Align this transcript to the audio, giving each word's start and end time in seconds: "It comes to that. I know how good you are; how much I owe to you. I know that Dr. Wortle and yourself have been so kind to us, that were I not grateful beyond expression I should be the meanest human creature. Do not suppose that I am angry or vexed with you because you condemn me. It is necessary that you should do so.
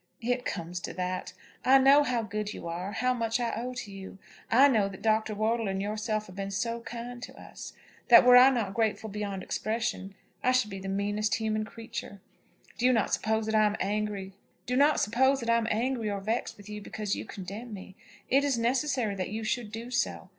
"It 0.23 0.45
comes 0.45 0.79
to 0.79 0.93
that. 0.95 1.33
I 1.63 1.77
know 1.77 2.01
how 2.01 2.23
good 2.23 2.53
you 2.55 2.67
are; 2.67 2.91
how 2.91 3.13
much 3.13 3.39
I 3.39 3.53
owe 3.55 3.75
to 3.75 3.91
you. 3.91 4.17
I 4.49 4.67
know 4.67 4.89
that 4.89 5.03
Dr. 5.03 5.35
Wortle 5.35 5.67
and 5.67 5.79
yourself 5.79 6.25
have 6.25 6.35
been 6.35 6.49
so 6.49 6.79
kind 6.79 7.21
to 7.21 7.39
us, 7.39 7.73
that 8.07 8.25
were 8.25 8.35
I 8.35 8.49
not 8.49 8.73
grateful 8.73 9.11
beyond 9.11 9.43
expression 9.43 10.15
I 10.41 10.53
should 10.53 10.71
be 10.71 10.79
the 10.79 10.89
meanest 10.89 11.35
human 11.35 11.65
creature. 11.65 12.19
Do 12.79 12.91
not 12.91 13.13
suppose 13.13 13.45
that 13.45 13.53
I 13.53 13.67
am 13.67 13.75
angry 13.79 14.33
or 14.67 16.19
vexed 16.19 16.57
with 16.57 16.67
you 16.67 16.81
because 16.81 17.15
you 17.15 17.23
condemn 17.23 17.71
me. 17.71 17.95
It 18.27 18.43
is 18.43 18.57
necessary 18.57 19.13
that 19.13 19.29
you 19.29 19.43
should 19.43 19.71
do 19.71 19.91
so. 19.91 20.29